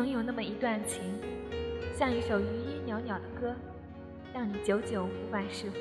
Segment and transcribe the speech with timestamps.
[0.00, 1.02] 总有那么一段情，
[1.94, 3.54] 像一首余音袅袅的歌，
[4.32, 5.76] 让你久久无法释怀。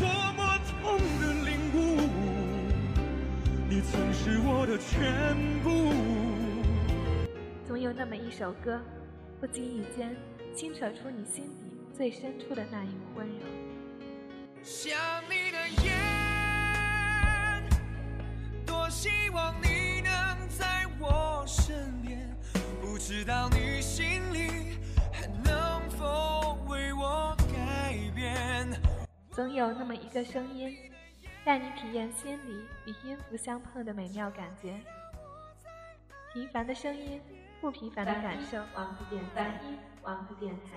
[0.00, 1.76] 多么痛的领悟，
[3.70, 5.94] 你曾是我的全部。
[7.64, 8.80] 总有那么一首歌，
[9.38, 10.16] 不经意间
[10.52, 13.46] 轻扯出你心底最深处的那一抹温柔。
[14.60, 14.98] 想
[15.30, 15.92] 你的眼，
[18.66, 19.68] 多希望你
[23.06, 24.78] 知道你心里
[25.12, 28.66] 还能否为我改变。
[29.30, 30.74] 总有那么一个声音，
[31.44, 34.80] 带你体验心里与音符相碰的美妙感觉。
[36.32, 37.20] 平凡的声音，
[37.60, 38.56] 不平凡的感受。
[38.74, 39.60] 王子电台，
[40.02, 40.70] 王子电台。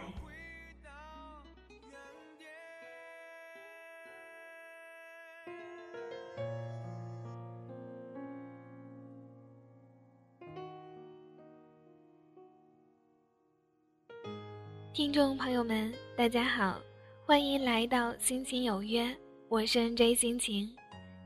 [14.98, 16.81] 听众朋友们，大家好，
[17.23, 19.15] 欢迎来到心情有约，
[19.48, 20.76] 我是 NJ 心情，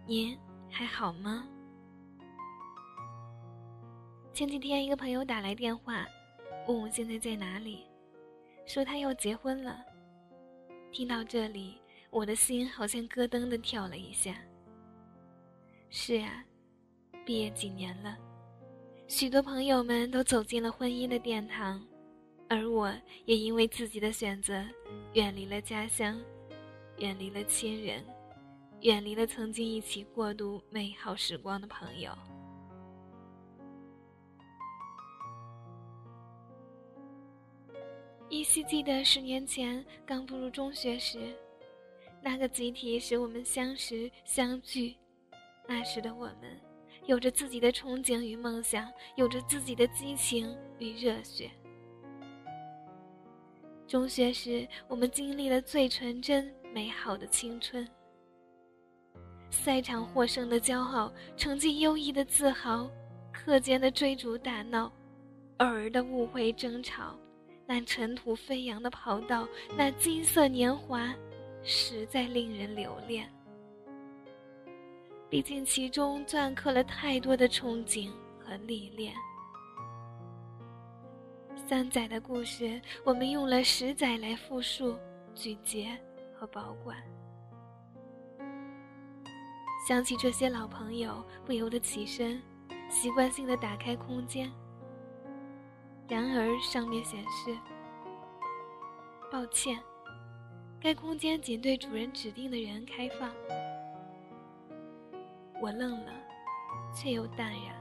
[0.06, 0.38] 您
[0.70, 1.48] 还好吗？
[4.34, 6.06] 前几天一个朋友打来电话，
[6.68, 7.86] 问我现在在哪里，
[8.66, 9.82] 说他要结婚了。
[10.92, 11.78] 听到这里，
[12.10, 14.36] 我的心好像咯噔的跳了一下。
[15.90, 16.44] 是啊，
[17.26, 18.18] 毕业几年了，
[19.08, 21.82] 许多朋友们都走进了婚姻的殿堂。
[22.54, 24.62] 而我也因为自己的选择，
[25.14, 26.22] 远离了家乡，
[26.98, 28.06] 远离了亲人，
[28.82, 32.12] 远离了曾经一起过度美好时光的朋友。
[38.28, 41.34] 依稀记得十年前刚步入中学时，
[42.22, 44.98] 那个集体使我们相识相聚。
[45.70, 46.60] 那时的我们，
[47.06, 51.50] 有着自己的憧憬与梦想，有着自己的激情与热血。
[53.92, 57.86] 中学时，我们经历了最纯真美好的青春。
[59.50, 62.90] 赛场获胜的骄傲，成绩优异的自豪，
[63.34, 64.90] 课间的追逐打闹，
[65.58, 67.20] 偶尔的误会争吵，
[67.66, 71.14] 那尘土飞扬的跑道，那金色年华，
[71.62, 73.30] 实在令人留恋。
[75.30, 78.10] 毕竟其中篆刻了太多的憧憬
[78.40, 79.14] 和历练。
[81.72, 85.00] 三载的故事，我们用了十载来复述、
[85.34, 85.98] 咀嚼
[86.36, 86.98] 和保管。
[89.88, 92.42] 想起这些老朋友，不由得起身，
[92.90, 94.52] 习惯性的打开空间。
[96.10, 97.58] 然而上面显示
[99.32, 99.82] ：“抱歉，
[100.78, 103.32] 该空间仅对主人指定的人开放。”
[105.64, 106.12] 我愣了，
[106.94, 107.81] 却又淡然。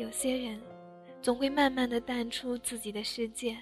[0.00, 0.58] 有些人，
[1.20, 3.54] 总会慢慢的淡出自己的世界，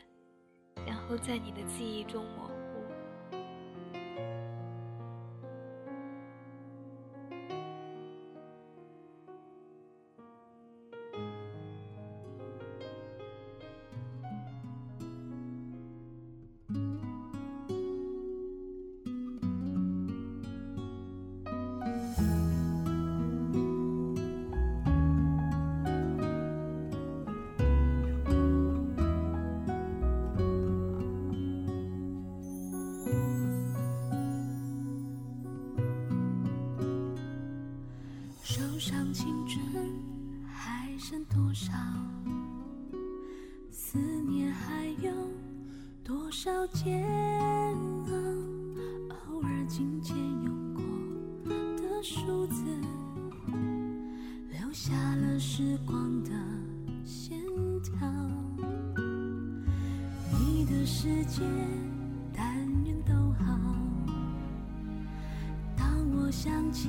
[0.86, 2.24] 然后在你的记忆中
[46.48, 47.04] 少煎
[48.06, 48.12] 熬，
[49.10, 50.82] 偶尔金钱用过
[51.76, 52.64] 的数字，
[54.50, 56.30] 留下了时光的
[57.04, 57.38] 线
[57.82, 58.08] 条。
[60.30, 61.42] 你的世界，
[62.34, 62.56] 但
[62.86, 63.12] 愿都
[63.44, 63.58] 好。
[65.76, 65.86] 当
[66.16, 66.88] 我想起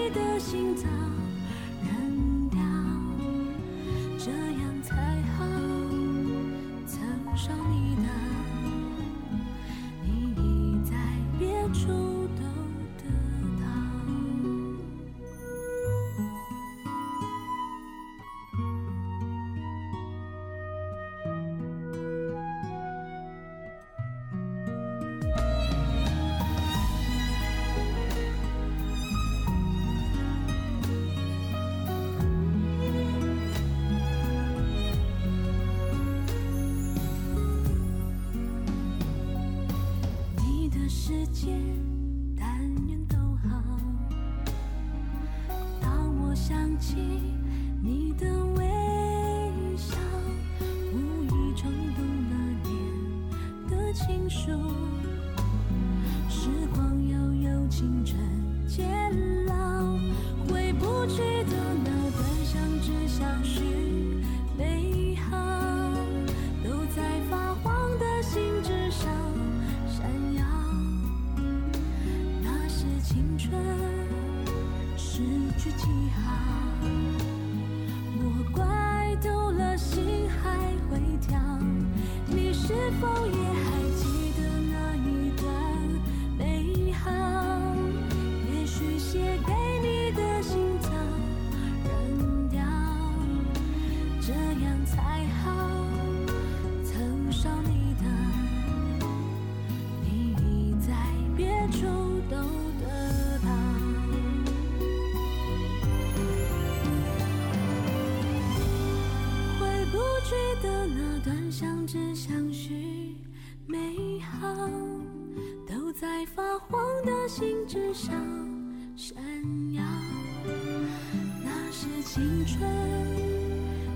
[122.51, 122.69] 春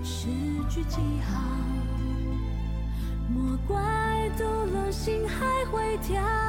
[0.02, 0.30] 诗
[0.70, 0.98] 句记
[1.28, 1.42] 号，
[3.28, 3.76] 莫怪
[4.38, 6.45] 读了心还会跳。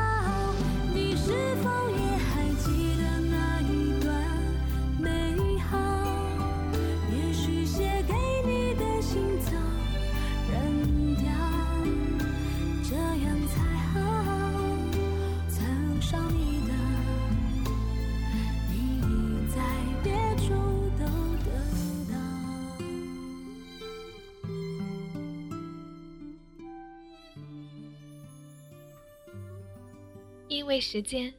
[30.67, 31.33] 因为时间，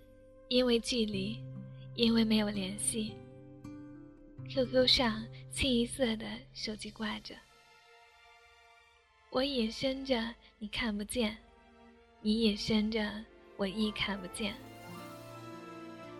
[0.48, 1.38] 因为距离，
[1.96, 3.14] 因为没有联系
[4.50, 5.22] ，QQ 上
[5.52, 7.36] 清一色的手机挂着，
[9.30, 11.36] 我隐身着，你看不见；
[12.22, 13.06] 你隐身着，
[13.58, 14.56] 我亦看不见。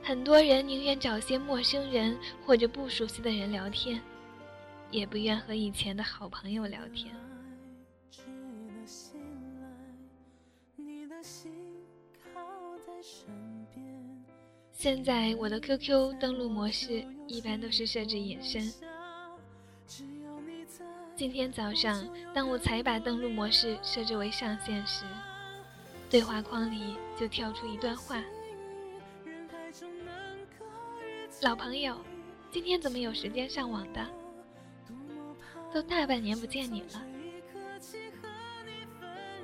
[0.04, 4.02] 很多人宁愿找些陌生人或者不熟悉的人聊天，
[4.92, 7.16] 也不愿和以前的好朋友聊天。
[14.72, 18.72] 现在我的 QQ 登录模式一般都是设置隐身。
[21.16, 25.04] 今天早上，当我才把登录模式设置为上线时，
[26.12, 28.24] 对话框里就跳出一段话
[31.42, 31.98] ：“老朋友，
[32.52, 34.08] 今天怎么有时间上网的？
[35.74, 37.02] 都大半年不见你了。”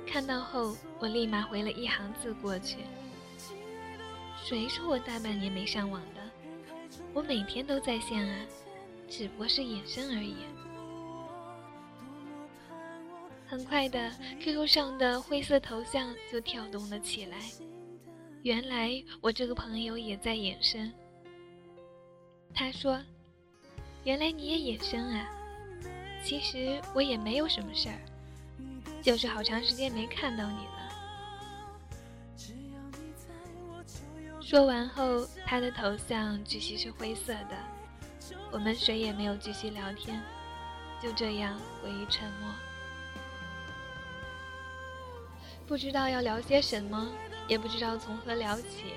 [0.06, 2.78] 看到后，我立马回了一行字过去。
[4.44, 6.20] 谁说我大半年没上网的？
[7.14, 8.46] 我每天都在线啊，
[9.08, 10.36] 只不过是隐身而已。
[13.46, 17.38] 很快的，QQ 上的灰色头像就跳动了起来。
[18.42, 20.92] 原来我这个朋友也在隐身。
[22.52, 23.02] 他说
[24.04, 25.26] ：“原来你也隐身啊？
[26.22, 27.98] 其实我也没有什么事儿，
[29.00, 30.58] 就是好长时间没看到你。”
[34.54, 37.56] 说完后，他的头像继续是灰色的。
[38.52, 40.22] 我们谁也没有继续聊天，
[41.02, 42.54] 就这样归于沉默。
[45.66, 47.08] 不知道要聊些什么，
[47.48, 48.94] 也不知道从何聊起。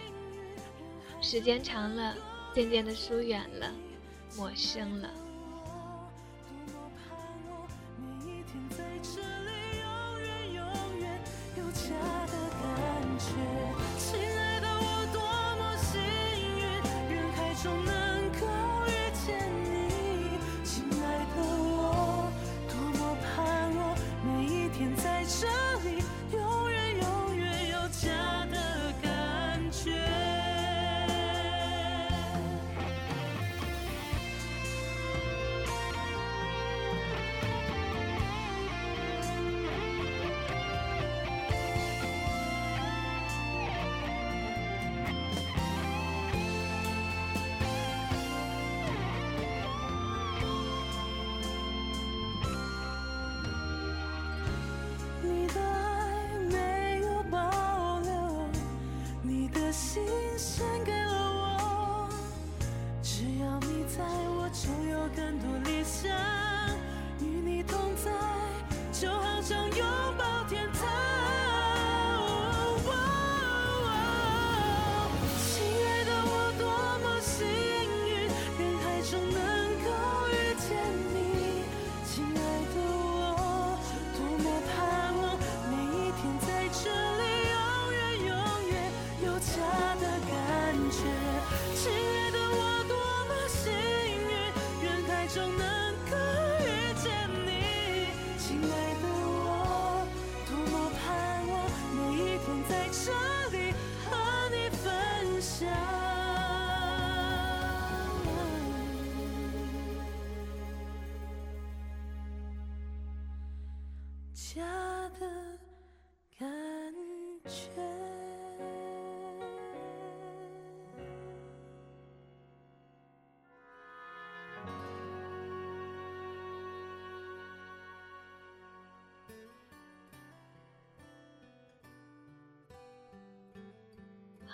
[1.23, 2.13] 时间长了，
[2.53, 3.71] 渐渐的疏远了，
[4.35, 5.09] 陌生了。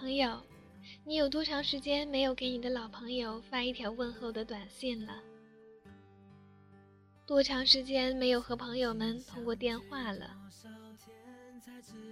[0.04, 0.38] 朋友，
[1.06, 5.24] 你有多长时间没有给你的老朋友发一条问候的短信了？
[7.26, 10.30] 多长时间没有和朋友们通过电话了？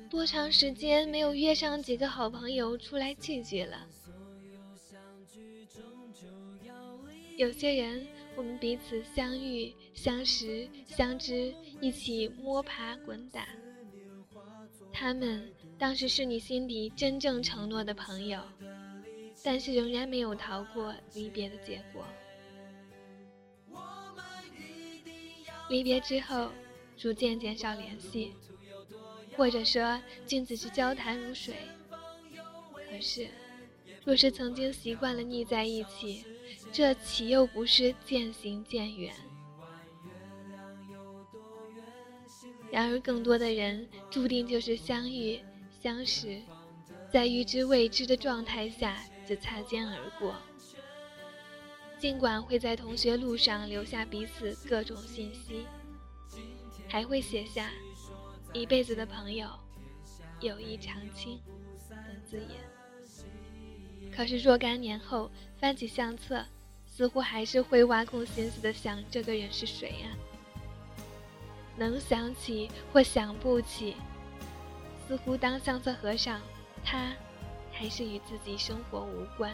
[0.10, 3.86] 多长时间没有约上几个好朋友出来聚聚了？
[7.36, 8.08] 有些人，
[8.38, 13.50] 我们彼此相遇、相识、相知，一起摸爬滚打。
[14.94, 18.40] 他们当时是你心底真正承诺的朋友，
[19.44, 22.06] 但是仍然没有逃过离别的结果。
[25.70, 26.52] 离别之后，
[26.96, 28.32] 逐渐减少联系，
[29.36, 31.56] 或者说君子之交淡如水。
[32.88, 33.28] 可是，
[34.06, 36.24] 若是曾经习惯了腻在一起，
[36.72, 39.16] 这岂又不是渐行渐远？
[42.70, 45.40] 然而，更多的人注定就是相遇、
[45.82, 46.40] 相识，
[47.12, 50.36] 在预知未知的状态下就擦肩而过。
[51.98, 55.66] 尽管会在同学录上留下彼此各种信息，
[56.88, 57.72] 还会写下
[58.54, 59.50] “一辈子的朋友，
[60.40, 61.42] 友谊长青”
[61.90, 61.98] 等
[62.30, 64.12] 字眼。
[64.16, 66.46] 可是若干年后翻起相册，
[66.86, 70.16] 似乎还是会挖空心思的想这个人是谁呀？
[71.76, 73.96] 能想起或想不起，
[75.12, 76.40] 似乎当相册合上，
[76.86, 77.12] 他
[77.70, 79.54] 还是与自己生活无关。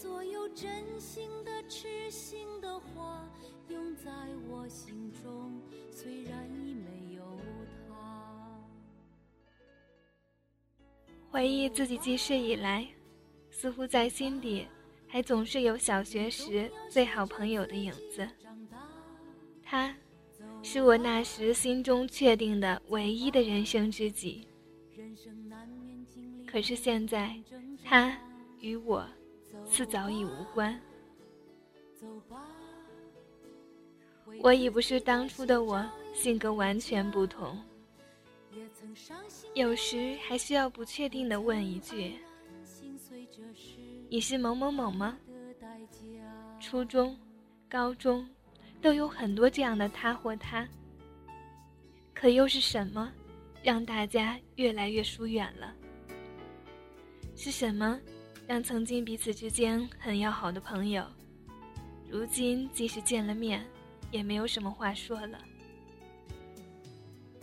[0.00, 3.28] 所有真心的、痴心的话，
[3.68, 4.10] 永在
[4.48, 7.22] 我心中，虽然已没有
[7.86, 8.58] 他。
[11.30, 12.88] 回忆自己记事以来，
[13.50, 14.66] 似乎在心底
[15.06, 18.26] 还总是有小学时最好朋友的影子。
[19.62, 19.94] 他，
[20.62, 24.48] 是我那时心中确定的唯一的人生知己。
[26.46, 27.38] 可是现在，
[27.84, 28.18] 他
[28.60, 29.06] 与我。
[29.70, 30.78] 似早已无关，
[34.42, 37.56] 我已不是当初的我，性格完全不同。
[39.54, 42.16] 有时还需要不确定的问一句
[44.10, 45.16] ：“你是某某某吗？”
[46.58, 47.16] 初中、
[47.68, 48.28] 高中
[48.82, 50.68] 都有很多这样的他或她，
[52.12, 53.12] 可又是什么
[53.62, 55.72] 让大家越来越疏远了？
[57.36, 57.98] 是什么
[58.50, 61.06] 让曾经彼此之间很要好的朋友，
[62.08, 63.64] 如今即使见了面，
[64.10, 65.38] 也没有什么话说了？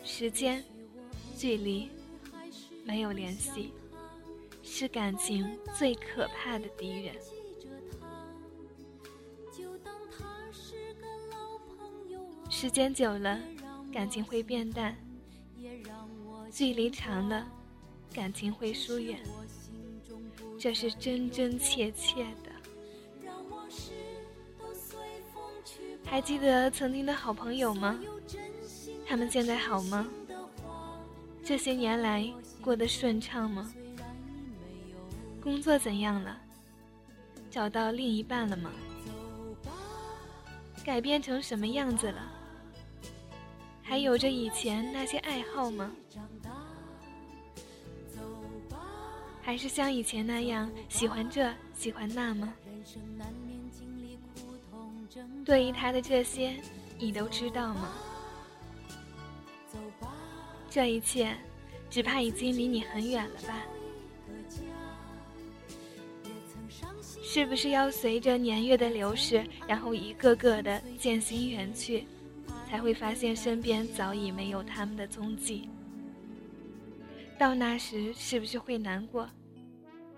[0.04, 0.62] 时间。
[1.38, 1.90] 距离，
[2.84, 3.72] 没有联系，
[4.62, 7.16] 是感情最可怕的敌人。
[12.50, 13.40] 时间久了，
[13.94, 14.94] 感情会变淡；
[16.52, 17.48] 距离长了，
[18.14, 19.22] 感情会疏远。
[20.68, 22.52] 这是真真切切的。
[26.06, 27.98] 还记得曾经的好朋友吗？
[29.08, 30.06] 他们现在好吗？
[31.42, 32.30] 这些年来
[32.62, 33.72] 过得顺畅吗？
[35.42, 36.38] 工作怎样了？
[37.50, 38.70] 找到另一半了吗？
[40.84, 42.30] 改变成什么样子了？
[43.82, 45.90] 还有着以前那些爱好吗？
[49.48, 52.54] 还是像以前那样喜欢这喜欢那吗？
[55.46, 56.54] 对于他的这些，
[57.00, 57.94] 你都知道吗？
[60.70, 61.34] 这一切，
[61.90, 63.64] 只怕已经离你很远了吧？
[67.24, 72.06] 是不是要随着年月的流逝，然后一个个的渐行远去，
[72.70, 75.70] 才会发现身边早已没有他们的踪迹？
[77.38, 79.30] 到那时，是不是会难过？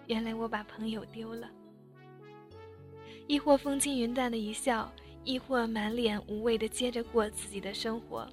[0.08, 1.50] 原来我把朋友丢了。
[3.28, 4.92] 亦或风轻云淡的一笑，
[5.24, 8.28] 亦或满脸无畏的接着过自己的生活。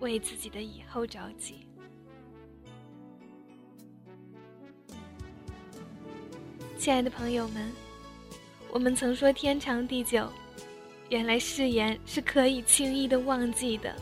[0.00, 1.66] 为自己的以后着急，
[6.78, 7.68] 亲爱的朋友们，
[8.70, 10.30] 我们曾说天长地久，
[11.08, 13.92] 原来誓言是可以轻易的忘记的，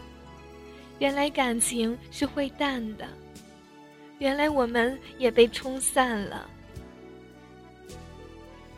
[0.99, 3.09] 原来感情是会淡的，
[4.18, 6.48] 原来我们也被冲散了，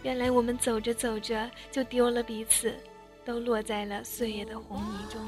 [0.02, 2.74] 原来我们走着走着就丢了彼此，
[3.24, 5.20] 都落在了岁月的红泥中。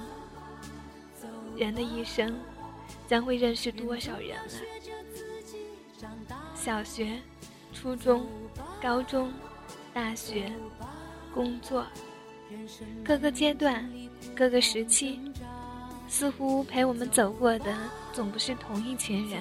[1.57, 2.37] 人的一生，
[3.07, 4.45] 将会认识多少人啊？
[6.55, 7.21] 小学、
[7.73, 8.27] 初中、
[8.83, 9.33] 高中、
[9.93, 10.51] 大学、
[11.33, 11.87] 工作，
[13.05, 13.89] 各个阶段、
[14.35, 15.21] 各个时期，
[16.09, 17.77] 似乎陪我们走过的，
[18.13, 19.41] 总不是同一群人。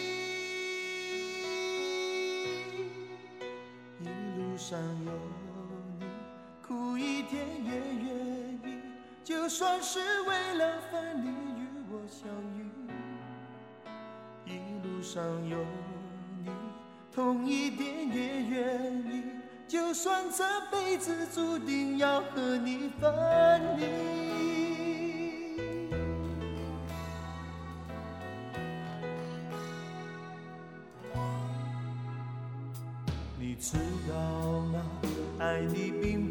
[7.31, 8.11] 天也愿
[8.65, 8.81] 意
[9.23, 12.27] 就算是为了分离与我相
[12.59, 12.59] 遇
[14.45, 14.49] 一
[14.85, 15.57] 路上有
[16.43, 16.51] 你
[17.09, 19.23] 痛一点也愿意
[19.65, 23.85] 就算这辈子注定要和你分离。
[33.39, 33.77] 你知
[34.09, 34.81] 道吗？
[35.39, 36.30] 爱你并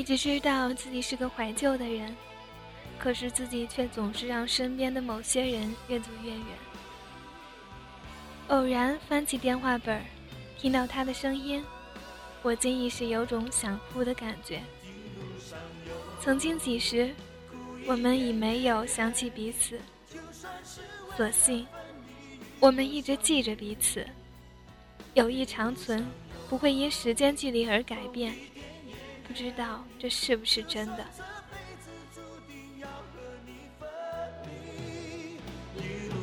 [0.00, 2.16] 一直知道自己是个怀旧的人，
[2.98, 6.42] 可是自己却总是让身边的某些人越走越远。
[8.48, 10.02] 偶然翻起电话本，
[10.58, 11.62] 听到他的声音，
[12.40, 14.62] 我竟一时有种想哭的感觉。
[16.18, 17.14] 曾经几时，
[17.84, 19.78] 我们已没有想起彼此，
[21.14, 21.66] 所幸
[22.58, 24.06] 我们一直记着彼此。
[25.12, 26.06] 友谊长存，
[26.48, 28.34] 不会因时间距离而改变。
[29.30, 31.06] 不知道这是不是真的？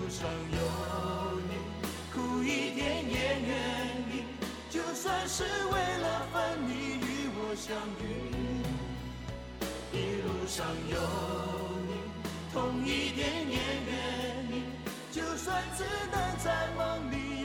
[0.10, 1.54] 上有你，
[2.12, 3.52] 苦一点也愿
[4.12, 4.24] 意，
[4.70, 8.04] 就算是为了分离与我相遇。
[9.94, 10.96] 一路上有
[11.88, 11.92] 你，
[12.52, 13.96] 痛一点也愿
[14.52, 14.64] 意，
[15.12, 17.37] 就算只能在梦里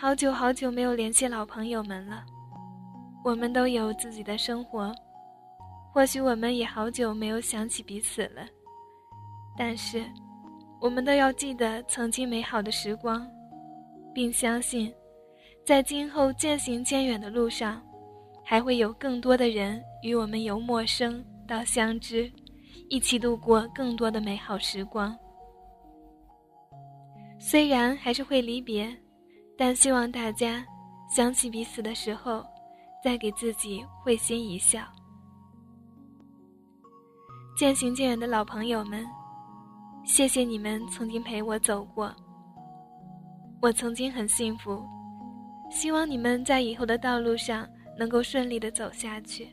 [0.00, 2.24] 好久好久没有联系老朋友们了，
[3.24, 4.94] 我们都有自己的生活，
[5.92, 8.46] 或许我们也好久没有想起彼此了。
[9.56, 10.04] 但是，
[10.80, 13.28] 我们都要记得曾经美好的时光，
[14.14, 14.94] 并相信，
[15.66, 17.82] 在今后渐行渐远的路上，
[18.44, 22.30] 还会有更多的人与我们由陌生到相知，
[22.88, 25.18] 一起度过更多的美好时光。
[27.40, 28.96] 虽然还是会离别。
[29.58, 30.64] 但希望大家
[31.10, 32.46] 想起彼此的时候，
[33.02, 34.82] 再给自己会心一笑。
[37.56, 39.04] 渐行渐远的老朋友们，
[40.04, 42.14] 谢谢你们曾经陪我走过。
[43.60, 44.80] 我曾经很幸福，
[45.68, 47.68] 希望你们在以后的道路上
[47.98, 49.48] 能够顺利的走下去。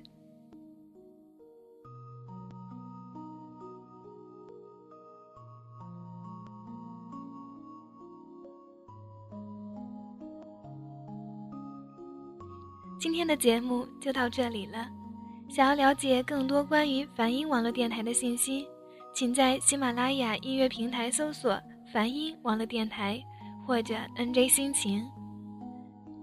[12.98, 14.88] 今天的节目就到这里了。
[15.50, 18.66] 想要了解更多关于梵音网络电台的信息，
[19.14, 21.60] 请在喜马拉雅音乐平台搜索
[21.94, 23.24] “梵音网络电台”
[23.66, 25.06] 或者 “NJ 心情”，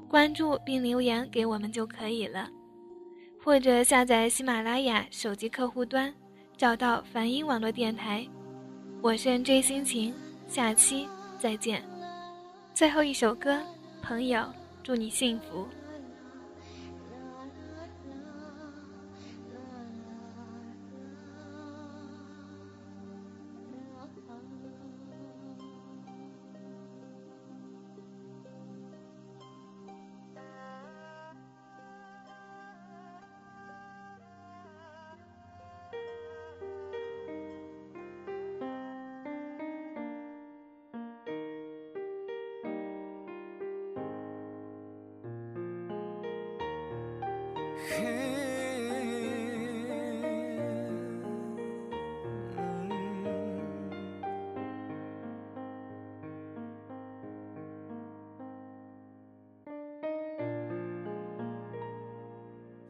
[0.08, 2.48] 关注并留言给我们就可以了。
[3.44, 6.12] 或者下载喜马拉雅手机客户端，
[6.56, 8.26] 找到梵音网络电台。
[9.00, 10.14] 我是 NJ 心情，
[10.46, 11.08] 下期
[11.38, 11.82] 再见。
[12.74, 13.60] 最后一首歌，
[14.02, 14.46] 朋友，
[14.82, 15.66] 祝你幸福。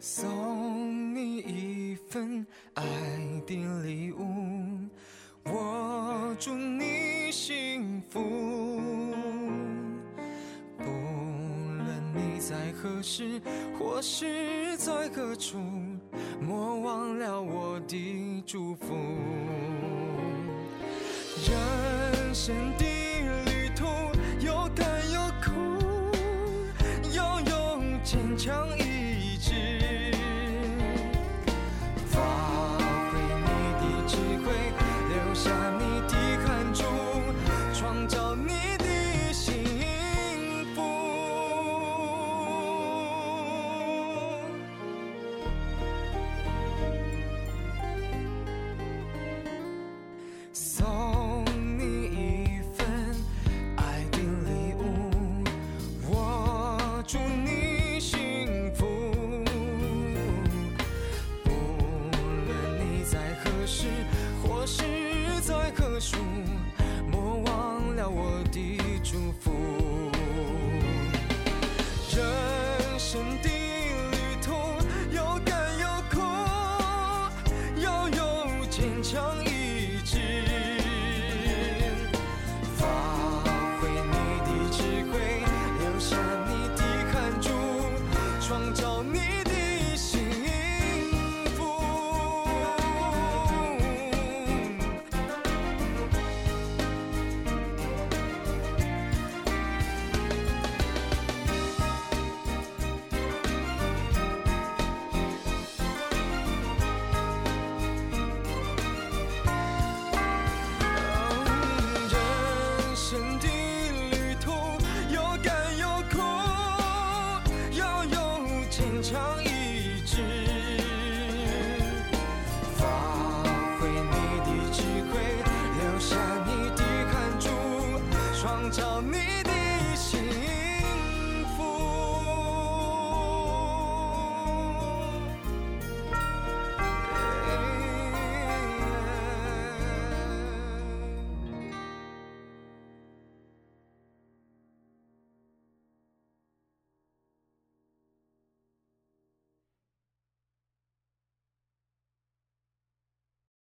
[0.05, 2.83] 送你一份爱
[3.47, 4.77] 的礼物，
[5.45, 8.21] 我祝你幸福。
[10.77, 11.87] 不论
[12.17, 13.41] 你在何时，
[13.79, 15.57] 或是在何处，
[16.41, 18.97] 莫忘了我的祝福。
[21.47, 23.02] 人生的。